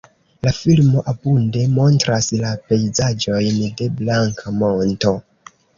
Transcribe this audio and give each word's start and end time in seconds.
La 0.45 0.53
filmo 0.59 1.03
abunde 1.13 1.65
montras 1.75 2.31
la 2.41 2.55
pejzaĝojn 2.73 3.63
de 3.83 3.93
Blanka 4.03 4.59
Monto. 4.63 5.19